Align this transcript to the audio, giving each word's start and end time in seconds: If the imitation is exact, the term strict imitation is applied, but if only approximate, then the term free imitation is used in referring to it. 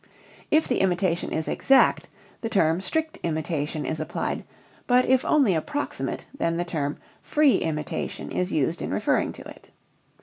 If 0.49 0.67
the 0.67 0.79
imitation 0.79 1.31
is 1.31 1.47
exact, 1.47 2.07
the 2.41 2.49
term 2.49 2.81
strict 2.81 3.19
imitation 3.21 3.85
is 3.85 3.99
applied, 3.99 4.43
but 4.87 5.05
if 5.05 5.23
only 5.23 5.53
approximate, 5.53 6.25
then 6.35 6.57
the 6.57 6.65
term 6.65 6.97
free 7.21 7.57
imitation 7.57 8.31
is 8.31 8.51
used 8.51 8.81
in 8.81 8.89
referring 8.89 9.31
to 9.33 9.47
it. 9.47 9.69